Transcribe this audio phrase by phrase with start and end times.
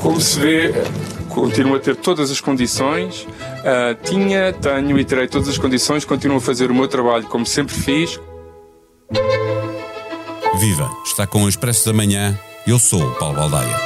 [0.00, 0.72] Como se vê,
[1.28, 6.38] continuo a ter todas as condições, uh, tinha, tenho e terei todas as condições, continuo
[6.38, 8.18] a fazer o meu trabalho como sempre fiz.
[10.58, 10.90] Viva!
[11.04, 12.38] Está com o Expresso da Manhã.
[12.66, 13.76] Eu sou o Paulo Baldaia.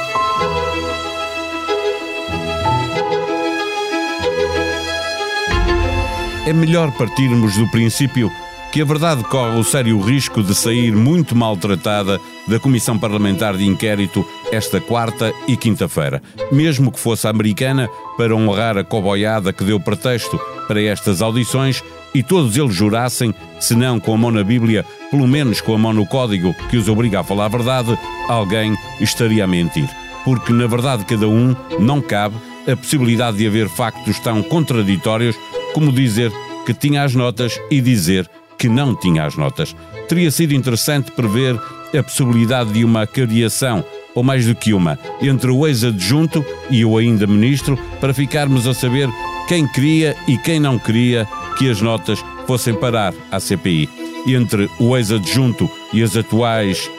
[6.47, 8.31] É melhor partirmos do princípio
[8.73, 13.67] que a verdade corre o sério risco de sair muito maltratada da Comissão Parlamentar de
[13.67, 16.19] Inquérito esta quarta e quinta-feira,
[16.51, 21.83] mesmo que fosse americana, para honrar a coboiada que deu pretexto para estas audições
[22.15, 25.77] e todos eles jurassem, se não com a mão na Bíblia, pelo menos com a
[25.77, 27.95] mão no código que os obriga a falar a verdade,
[28.27, 29.87] alguém estaria a mentir.
[30.25, 35.35] Porque na verdade cada um não cabe a possibilidade de haver factos tão contraditórios
[35.75, 36.31] como dizer
[36.65, 38.27] que tinha as notas e dizer
[38.63, 39.75] que não tinha as notas.
[40.07, 41.59] Teria sido interessante prever
[41.97, 43.83] a possibilidade de uma cariação,
[44.15, 48.73] ou mais do que uma, entre o ex-adjunto e o ainda ministro, para ficarmos a
[48.73, 49.09] saber
[49.49, 53.89] quem queria e quem não queria que as notas fossem parar à CPI.
[54.25, 56.89] Entre o ex-adjunto e as atuais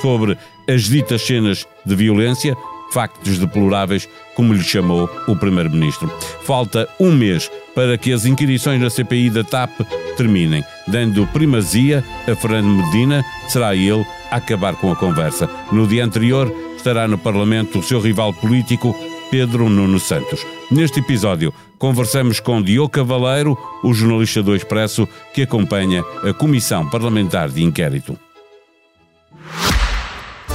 [0.00, 0.36] sobre
[0.68, 2.56] as ditas cenas de violência,
[2.92, 6.12] factos deploráveis, como lhe chamou o Primeiro-Ministro.
[6.42, 9.70] Falta um mês para que as inquirições na CPI da TAP
[10.12, 15.48] terminem, dando primazia a Fernando Medina, será ele a acabar com a conversa.
[15.70, 18.94] No dia anterior, estará no Parlamento o seu rival político,
[19.30, 20.44] Pedro Nuno Santos.
[20.70, 27.48] Neste episódio, conversamos com Diogo Cavaleiro, o jornalista do Expresso, que acompanha a Comissão Parlamentar
[27.48, 28.18] de Inquérito.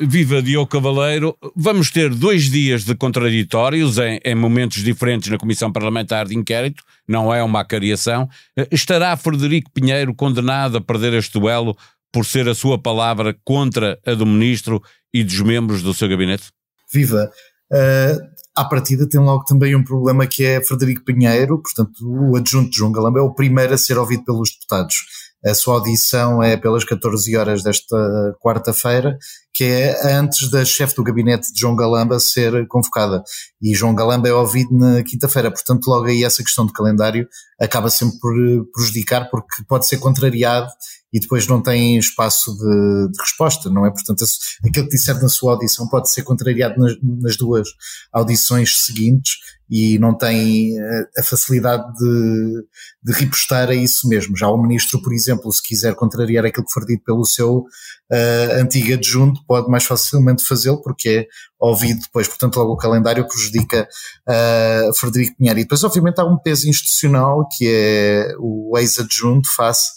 [0.00, 1.36] Viva Diogo Cavaleiro.
[1.54, 6.82] Vamos ter dois dias de contraditórios em, em, momentos diferentes na Comissão Parlamentar de Inquérito,
[7.06, 8.28] não é uma acariação.
[8.56, 11.76] Eh, estará Frederico Pinheiro condenado a perder este duelo
[12.12, 14.82] por ser a sua palavra contra a do Ministro
[15.12, 16.50] e dos membros do seu gabinete?
[16.92, 17.30] Viva!
[17.72, 22.70] Uh, à partida tem logo também um problema que é Frederico Pinheiro, portanto o adjunto
[22.70, 24.96] de João Galamba é o primeiro a ser ouvido pelos deputados.
[25.44, 27.96] A sua audição é pelas 14 horas desta
[28.40, 29.18] quarta-feira,
[29.54, 33.22] que é antes da chefe do gabinete de João Galamba ser convocada.
[33.60, 37.28] E João Galamba é ouvido na quinta-feira, portanto, logo aí essa questão de calendário
[37.60, 38.34] acaba sempre por
[38.72, 40.68] prejudicar, porque pode ser contrariado
[41.12, 43.90] e depois não tem espaço de, de resposta, não é?
[43.90, 44.24] Portanto,
[44.66, 47.68] aquilo que disser na sua audição pode ser contrariado nas, nas duas
[48.10, 49.36] audições seguintes
[49.68, 52.64] e não tem eh, a facilidade de,
[53.02, 54.36] de repostar a isso mesmo.
[54.36, 58.60] Já o ministro, por exemplo, se quiser contrariar aquilo que for dito pelo seu uh,
[58.60, 61.26] antigo adjunto, pode mais facilmente fazê-lo porque é
[61.58, 62.28] ouvido depois.
[62.28, 63.88] Portanto, logo o calendário prejudica
[64.28, 65.60] uh, Frederico Pinheiro.
[65.60, 69.90] E depois, obviamente, há um peso institucional que é o ex-adjunto face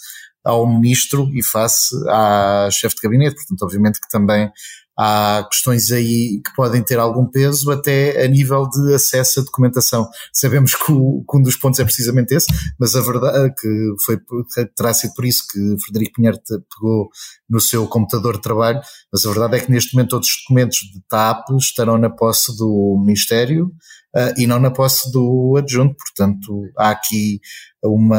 [0.44, 3.35] ao ministro e face à chefe de gabinete.
[3.35, 4.51] Portanto, obviamente que também
[4.97, 10.07] há questões aí que podem ter algum peso até a nível de acesso à documentação.
[10.31, 12.47] Sabemos que, o, que um dos pontos é precisamente esse,
[12.79, 14.17] mas a verdade é que foi,
[14.75, 17.09] terá sido por isso que Frederico Pinheiro pegou
[17.50, 20.79] no seu computador de trabalho, mas a verdade é que neste momento todos os documentos
[20.79, 23.72] de TAP estarão na posse do Ministério
[24.16, 27.39] uh, e não na posse do adjunto, portanto há aqui
[27.84, 28.17] uma,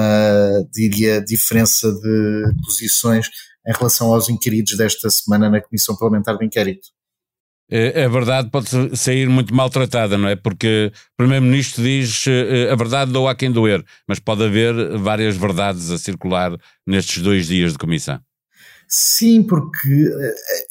[0.72, 3.28] diria, diferença de posições
[3.66, 6.88] em relação aos inquiridos desta semana na Comissão Parlamentar de Inquérito.
[7.69, 10.37] É, a verdade pode sair muito maltratada, não é?
[10.37, 15.37] Porque o Primeiro-Ministro diz eh, a verdade dou a quem doer, mas pode haver várias
[15.37, 16.56] verdades a circular
[16.87, 18.21] nestes dois dias de comissão.
[18.88, 20.09] Sim, porque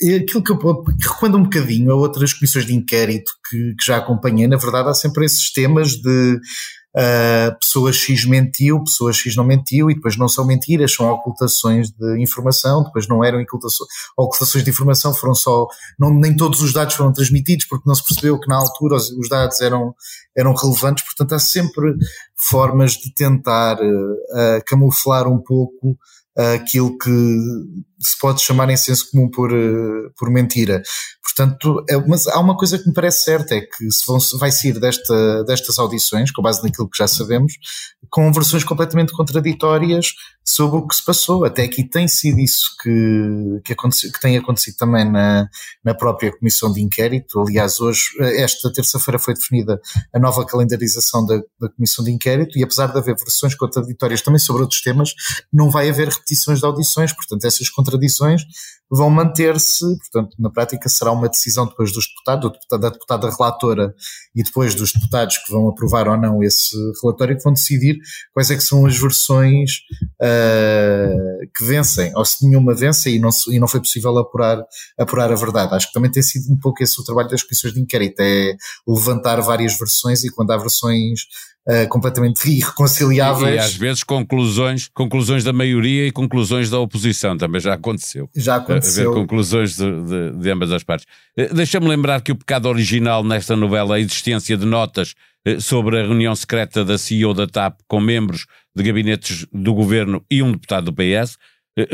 [0.01, 3.97] é aquilo que eu recomendo um bocadinho a outras comissões de inquérito que, que já
[3.97, 6.39] acompanhei, na verdade há sempre esses temas de
[6.95, 11.91] uh, pessoa X mentiu, pessoa X não mentiu, e depois não são mentiras, são ocultações
[11.91, 15.67] de informação, depois não eram ocultações, ocultações de informação, foram só,
[15.99, 19.11] não, nem todos os dados foram transmitidos, porque não se percebeu que na altura os,
[19.11, 19.93] os dados eram,
[20.35, 21.93] eram relevantes, portanto há sempre
[22.35, 25.97] formas de tentar uh, camuflar um pouco
[26.37, 27.09] aquilo que
[27.99, 30.81] se pode chamar em senso comum por, eh, por mentira.
[31.23, 34.51] Portanto, é, mas há uma coisa que me parece certa, é que se vão, vai
[34.51, 37.53] sair desta, destas audições, com base naquilo que já sabemos,
[38.09, 40.13] com versões completamente contraditórias
[40.47, 41.43] sobre o que se passou.
[41.43, 45.49] Até aqui tem sido isso que, que, aconteceu, que tem acontecido também na,
[45.83, 47.39] na própria comissão de inquérito.
[47.39, 49.81] Aliás, hoje, esta terça-feira foi definida
[50.13, 54.39] a nova calendarização da, da comissão de inquérito e apesar de haver versões contraditórias também
[54.39, 55.13] sobre outros temas,
[55.51, 58.43] não vai haver repetições de audições, portanto, essas contradições
[58.89, 63.95] vão manter-se, portanto, na prática será uma decisão depois dos deputados, da deputada relatora
[64.35, 67.97] e depois dos deputados que vão aprovar ou não esse relatório, que vão decidir
[68.31, 69.71] quais é que são as versões
[70.21, 70.34] uh,
[71.55, 74.63] que vencem, ou se nenhuma vence e não, e não foi possível apurar,
[74.99, 75.73] apurar a verdade.
[75.75, 78.55] Acho que também tem sido um pouco esse o trabalho das comissões de inquérito, é
[78.87, 81.21] levantar várias versões e quando há versões
[81.67, 83.53] uh, completamente irreconciliáveis.
[83.53, 88.29] E, e, às vezes conclusões, conclusões da maioria e conclusões da oposição, também já aconteceu.
[88.35, 89.11] Já aconteceu.
[89.11, 91.05] Haver conclusões de, de, de ambas as partes.
[91.37, 95.15] Uh, Deixa-me lembrar que o pecado original nesta novela é a existência de notas
[95.59, 98.45] sobre a reunião secreta da CEO da TAP com membros
[98.75, 101.37] de gabinetes do governo e um deputado do PS.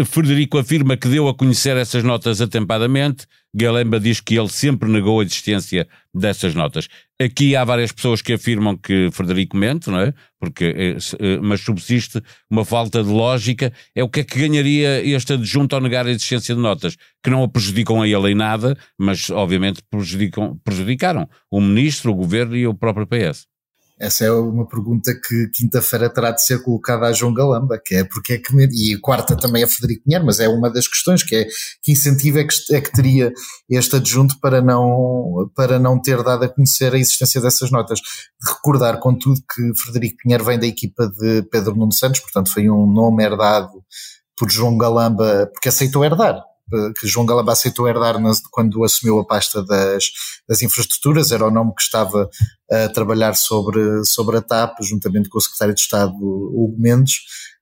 [0.05, 3.25] Frederico afirma que deu a conhecer essas notas atempadamente.
[3.53, 6.87] Galemba diz que ele sempre negou a existência dessas notas.
[7.23, 10.13] Aqui há várias pessoas que afirmam que Frederico mente, não é?
[10.39, 13.71] Porque, eh, eh, mas subsiste uma falta de lógica.
[13.93, 16.95] É o que é que ganharia este adjunto ao negar a existência de notas?
[17.23, 22.15] Que não a prejudicam a ele em nada, mas obviamente prejudicam, prejudicaram o ministro, o
[22.15, 23.50] governo e o próprio PS.
[24.01, 28.03] Essa é uma pergunta que quinta-feira terá de ser colocada a João Galamba, que é
[28.03, 31.35] porque é que, e quarta também a Frederico Pinheiro, mas é uma das questões, que
[31.35, 31.47] é
[31.83, 33.31] que incentivo é que, é que teria
[33.69, 37.99] este adjunto para não, para não ter dado a conhecer a existência dessas notas.
[38.43, 42.87] Recordar, contudo, que Frederico Pinheiro vem da equipa de Pedro Nuno Santos, portanto foi um
[42.91, 43.83] nome herdado
[44.35, 46.41] por João Galamba, porque aceitou herdar,
[46.99, 48.15] que João Galamba aceitou herdar
[48.51, 50.11] quando assumiu a pasta das,
[50.47, 52.29] das infraestruturas, era o nome que estava
[52.71, 57.15] a trabalhar sobre, sobre a TAP, juntamente com o secretário de Estado Hugo Mendes,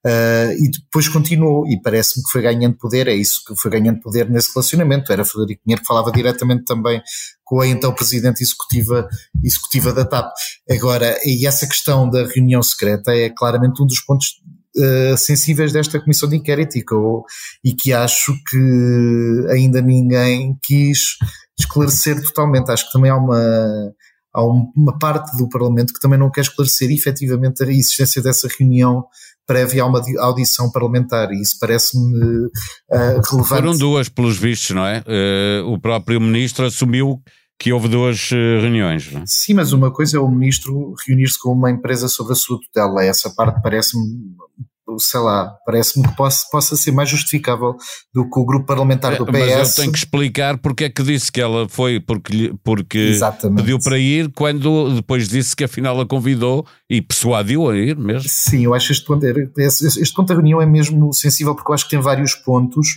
[0.06, 4.00] uh, e depois continuou, e parece-me que foi ganhando poder, é isso que foi ganhando
[4.02, 7.02] poder nesse relacionamento, era Frederico Pinheiro que falava diretamente também
[7.44, 9.10] com a então presidente executiva,
[9.44, 10.32] executiva da TAP.
[10.70, 14.36] Agora, e essa questão da reunião secreta é claramente um dos pontos
[14.76, 17.24] uh, sensíveis desta comissão de inquérito e que, eu,
[17.64, 21.18] e que acho que ainda ninguém quis
[21.60, 22.72] esclarecer totalmente.
[22.72, 23.94] Acho que também há uma,
[24.34, 29.06] há uma parte do Parlamento que também não quer esclarecer efetivamente a existência dessa reunião
[29.46, 32.52] prévia a uma audição parlamentar e isso parece-me uh,
[32.92, 33.48] relevante.
[33.48, 35.00] Foram duas, pelos vistos, não é?
[35.00, 37.20] Uh, o próprio ministro assumiu
[37.60, 39.12] que houve duas reuniões.
[39.12, 39.22] Não?
[39.22, 39.24] É?
[39.26, 43.04] Sim, mas uma coisa é o ministro reunir-se com uma empresa sobre a sua tutela.
[43.04, 44.29] Essa parte parece-me
[45.00, 47.76] sei lá, parece-me que possa, possa ser mais justificável
[48.14, 49.36] do que o grupo parlamentar do PS.
[49.36, 53.18] É, mas eu tenho que explicar porque é que disse que ela foi, porque, porque
[53.56, 58.28] pediu para ir, quando depois disse que afinal a convidou e persuadiu a ir mesmo.
[58.30, 61.76] Sim, eu acho este ponto, este, este ponto da reunião é mesmo sensível porque eu
[61.76, 62.88] acho que tem vários pontos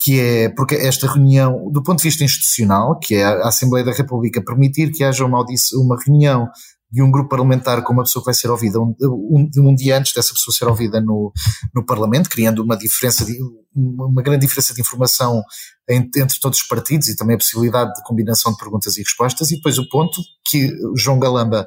[0.00, 3.92] que é porque esta reunião, do ponto de vista institucional, que é a Assembleia da
[3.92, 5.42] República permitir que haja uma,
[5.74, 6.48] uma reunião
[6.94, 9.98] de um grupo parlamentar com uma pessoa que vai ser ouvida um, um, um dia
[9.98, 11.32] antes dessa pessoa ser ouvida no,
[11.74, 13.36] no Parlamento, criando uma diferença de,
[13.74, 15.42] uma grande diferença de informação
[15.90, 19.50] entre, entre todos os partidos e também a possibilidade de combinação de perguntas e respostas.
[19.50, 21.66] E depois o ponto que João Galamba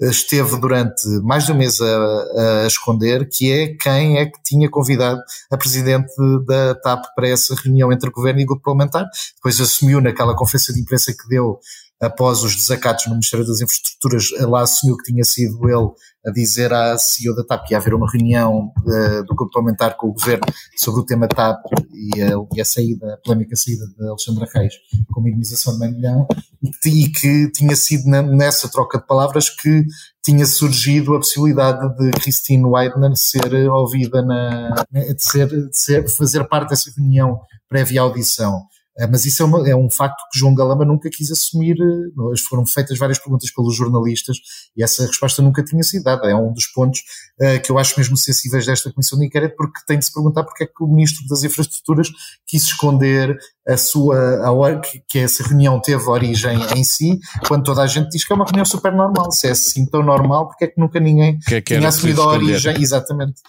[0.00, 4.42] eh, esteve durante mais de um mês a, a, esconder, que é quem é que
[4.42, 5.22] tinha convidado
[5.52, 6.12] a presidente
[6.48, 9.06] da TAP para essa reunião entre o governo e o grupo parlamentar.
[9.36, 11.60] Depois assumiu naquela conferência de imprensa que deu
[12.00, 15.90] após os desacatos no Ministério das Infraestruturas, lá assumiu que tinha sido ele
[16.26, 19.96] a dizer à CEO da TAP que ia haver uma reunião uh, do grupo parlamentar
[19.96, 20.44] com o governo
[20.76, 21.62] sobre o tema TAP
[21.92, 24.74] e a, e a saída, a polémica saída de Alexandra Reis
[25.12, 26.26] com a indemnização de meio milhão
[26.62, 29.84] e que, tinha sido na, nessa troca de palavras que
[30.24, 36.44] tinha surgido a possibilidade de Christine Weidner ser ouvida na, de ser, de ser, fazer
[36.48, 37.38] parte dessa reunião
[37.68, 38.62] prévia audição.
[38.96, 41.76] Eh, mas isso é, uma, é, um facto que João Galamba nunca quis assumir.
[41.80, 44.38] Eh, foram feitas várias perguntas pelos jornalistas
[44.76, 46.28] e essa resposta nunca tinha sido dada.
[46.28, 47.00] É um dos pontos
[47.40, 50.44] uh, que eu acho mesmo sensíveis desta comissão de inquérito, porque tem de se perguntar
[50.44, 52.08] porque é que o Ministro das Infraestruturas
[52.46, 53.36] quis esconder
[53.66, 58.10] a sua, a hora que essa reunião teve origem em si, quando toda a gente
[58.10, 59.32] diz que é uma reunião super normal.
[59.32, 62.22] Se é assim tão normal, porque é que nunca ninguém que é que tinha assumido
[62.22, 62.80] a origem?
[62.80, 63.40] Exatamente.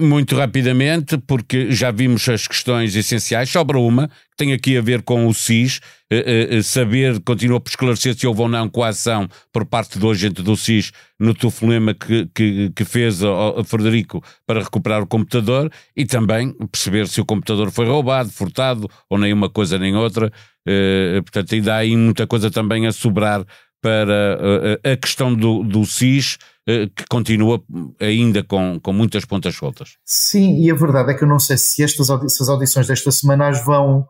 [0.00, 5.02] Muito rapidamente, porque já vimos as questões essenciais, sobra uma, que tem aqui a ver
[5.02, 9.66] com o SIS, eh, eh, saber, continua por esclarecer se houve ou não coação por
[9.66, 15.02] parte do agente do SIS no telefonema que, que, que fez a Frederico para recuperar
[15.02, 19.76] o computador e também perceber se o computador foi roubado, furtado ou nem uma coisa
[19.80, 20.30] nem outra.
[20.64, 23.44] Eh, portanto, ainda há aí muita coisa também a sobrar
[23.82, 27.62] para a questão do, do SIS eh, que continua
[28.00, 29.96] ainda com, com muitas pontas soltas.
[30.04, 33.20] Sim, e a verdade é que eu não sei se estas se as audições destas
[33.20, 34.00] semanas vão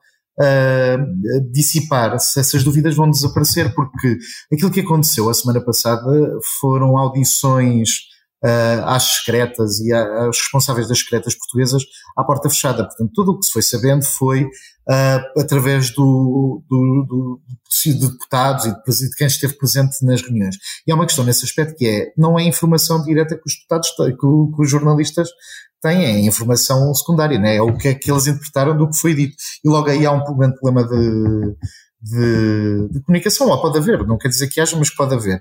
[0.41, 4.17] uh, dissipar, se essas dúvidas vão desaparecer, porque
[4.53, 6.11] aquilo que aconteceu a semana passada
[6.59, 7.91] foram audições
[8.43, 11.83] uh, às secretas e aos responsáveis das secretas portuguesas
[12.17, 12.85] à porta fechada.
[12.85, 14.49] Portanto, tudo o que se foi sabendo foi
[14.89, 20.57] uh, através do, do, do, do deputados e de, de, quem esteve presente nas reuniões.
[20.87, 23.91] E há uma questão nesse aspecto que é, não é informação direta que os deputados,
[23.91, 25.29] que, que os jornalistas
[25.83, 27.57] têm, é informação secundária, né?
[27.57, 29.37] é o que é que eles interpretaram do que foi dito.
[29.65, 31.57] E logo aí há um grande problema de,
[32.01, 35.41] de, de, comunicação, ou pode haver, não quer dizer que haja, mas pode haver.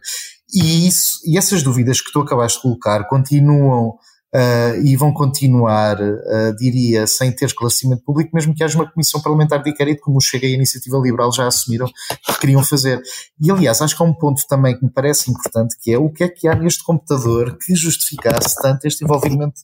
[0.54, 3.98] E, isso, e essas dúvidas que tu acabaste de colocar continuam
[4.36, 9.22] uh, e vão continuar, uh, diria, sem ter esclarecimento público, mesmo que haja uma comissão
[9.22, 11.88] parlamentar de inquérito, como o Chega e a Iniciativa Liberal já assumiram
[12.26, 13.02] que queriam fazer.
[13.40, 16.10] E, aliás, acho que há um ponto também que me parece importante, que é o
[16.10, 19.62] que é que há neste computador que justificasse tanto este envolvimento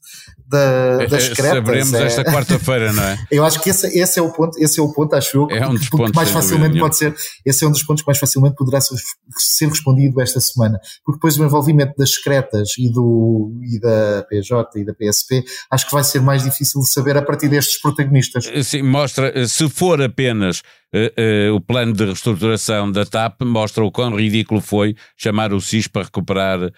[0.47, 1.51] da, das secretas.
[1.51, 2.05] Saberemos é.
[2.05, 3.17] esta quarta-feira, não é?
[3.31, 5.67] eu acho que esse, esse, é o ponto, esse é o ponto, acho eu, é
[5.67, 8.55] um que, que mais facilmente pode ser, esse é um dos pontos que mais facilmente
[8.55, 14.25] poderá ser respondido esta semana, porque depois o envolvimento das secretas e, do, e da
[14.29, 17.81] PJ e da PSP, acho que vai ser mais difícil de saber a partir destes
[17.81, 18.47] protagonistas.
[18.47, 20.59] Eh, sim, mostra, eh, se for apenas
[20.93, 25.61] uh, uh, o plano de reestruturação da TAP, mostra o quão ridículo foi chamar o
[25.61, 26.71] SIS para recuperar uh,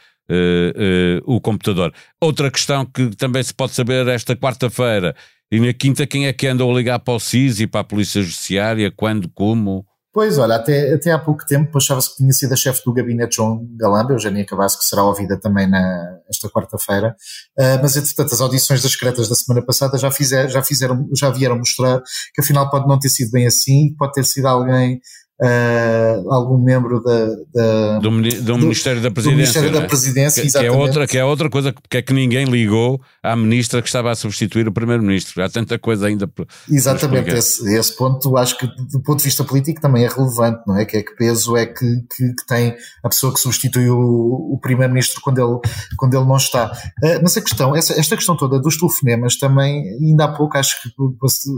[1.26, 1.94] o computador.
[2.22, 5.16] Outra questão que também se pode saber esta quarta-feira
[5.54, 7.84] e na quinta, quem é que andou a ligar para o SIS e para a
[7.84, 9.86] Polícia Judiciária, quando, como?
[10.14, 13.38] Pois, olha, até, até há pouco tempo achava-se que tinha sido a chefe do gabinete
[13.38, 17.16] João Galamba, Eugênia Cavasco, que será ouvida também na, esta quarta-feira,
[17.58, 21.32] uh, mas entretanto as audições das secretas da semana passada já, fizer, já, fizeram, já
[21.32, 22.00] vieram mostrar
[22.32, 25.02] que afinal pode não ter sido bem assim, pode ter sido alguém
[25.42, 28.10] Uh, algum membro da, da do,
[28.44, 29.32] do, Ministério da Presidência.
[29.32, 29.88] Do Ministério da é?
[29.88, 33.36] Presidência, que, que, é outra, que é outra coisa que é que ninguém ligou à
[33.36, 35.44] ministra que estava a substituir o Primeiro-Ministro.
[35.44, 36.30] Há tanta coisa ainda.
[36.70, 40.78] Exatamente, esse, esse ponto acho que do ponto de vista político também é relevante, não
[40.78, 40.86] é?
[40.86, 41.84] Que é que peso é que,
[42.16, 45.60] que, que tem a pessoa que substitui o, o Primeiro-Ministro quando ele,
[45.98, 46.72] quando ele não está.
[47.04, 50.80] Uh, mas a questão, essa, esta questão toda dos telefonemas também, ainda há pouco acho
[50.82, 51.50] que para se,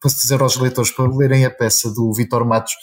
[0.00, 2.74] para se dizer aos leitores para lerem a peça do Vitor Matos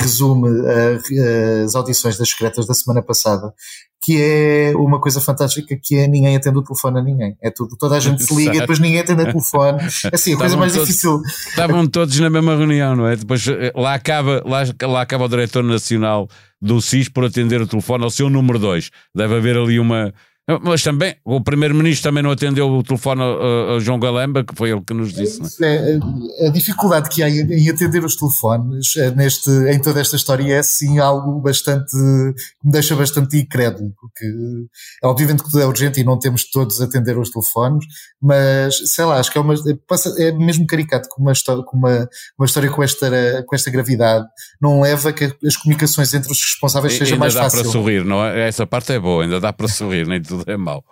[0.00, 3.52] resume uh, as audições das secretas da semana passada,
[4.00, 7.36] que é uma coisa fantástica que é ninguém atende o telefone a ninguém.
[7.42, 9.78] É tudo, toda a gente se liga, depois ninguém atende o telefone.
[10.12, 11.20] Assim, a coisa mais todos, difícil.
[11.48, 13.16] Estavam todos na mesma reunião, não é?
[13.16, 16.28] Depois eh, lá acaba, lá, lá acaba o diretor nacional
[16.60, 18.90] do SIS por atender o telefone ao seu número 2.
[19.14, 20.14] Deve haver ali uma,
[20.62, 24.70] mas também, o Primeiro-Ministro também não atendeu o telefone a, a, João Galamba, que foi
[24.70, 25.42] ele que nos disse.
[25.62, 25.98] É,
[26.40, 30.54] é, a dificuldade que há em atender os telefones é, neste, em toda esta história
[30.54, 34.24] é sim algo bastante, que me deixa bastante incrédulo, porque
[35.02, 37.84] é obviamente que tudo é urgente e não temos todos a atender os telefones,
[38.20, 39.54] mas sei lá, acho que é, uma,
[40.18, 44.26] é mesmo caricato com uma história, com uma, uma história com, esta, com esta gravidade,
[44.58, 47.54] não leva a que as comunicações entre os responsáveis sejam mais fáceis.
[47.54, 48.48] Ainda dá para sorrir, não é?
[48.48, 50.84] Essa parte é boa, ainda dá para sorrir, nem tudo tudo é mau.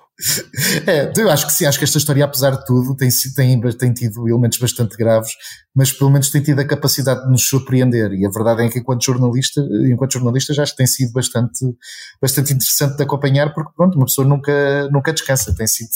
[0.87, 3.93] É, eu acho que sim, acho que esta história, apesar de tudo, tem, tem, tem
[3.93, 5.33] tido elementos bastante graves,
[5.75, 8.13] mas pelo menos tem tido a capacidade de nos surpreender.
[8.13, 9.61] E a verdade é que, enquanto jornalista,
[9.91, 11.67] enquanto jornalista, acho que tem sido bastante,
[12.21, 15.91] bastante interessante de acompanhar, porque pronto, uma pessoa nunca, nunca descansa, tem sido,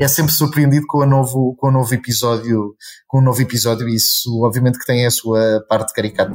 [0.00, 2.74] é sempre surpreendido com o novo, com o novo episódio,
[3.06, 6.32] com o novo episódio, e isso, obviamente, que tem a sua parte caricata.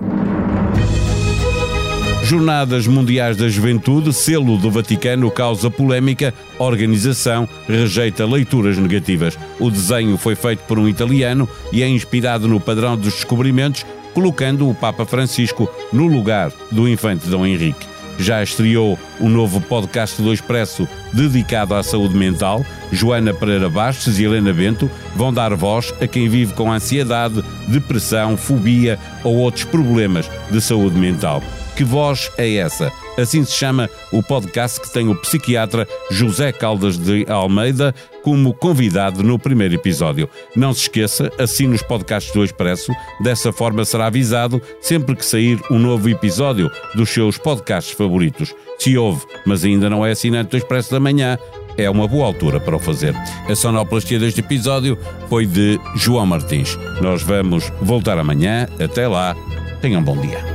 [2.26, 9.38] Jornadas Mundiais da Juventude, selo do Vaticano, causa polémica, organização rejeita leituras negativas.
[9.60, 14.68] O desenho foi feito por um italiano e é inspirado no padrão dos descobrimentos, colocando
[14.68, 17.86] o Papa Francisco no lugar do infante Dom Henrique.
[18.18, 22.66] Já estreou o novo podcast do Expresso dedicado à saúde mental.
[22.92, 28.36] Joana Pereira Bastos e Helena Bento vão dar voz a quem vive com ansiedade, depressão,
[28.36, 31.44] fobia ou outros problemas de saúde mental.
[31.76, 32.92] Que Voz é Essa?
[33.18, 39.22] Assim se chama o podcast que tem o psiquiatra José Caldas de Almeida como convidado
[39.22, 40.30] no primeiro episódio.
[40.56, 45.60] Não se esqueça, assine os podcasts do Expresso, dessa forma será avisado sempre que sair
[45.70, 48.56] um novo episódio dos seus podcasts favoritos.
[48.80, 51.38] Se ouve, mas ainda não é assinante do Expresso da Manhã,
[51.78, 53.14] é uma boa altura para o fazer.
[53.50, 54.98] A sonoplastia deste episódio
[55.30, 56.78] foi de João Martins.
[57.02, 58.66] Nós vamos voltar amanhã.
[58.80, 59.36] Até lá.
[59.82, 60.55] Tenham um bom dia.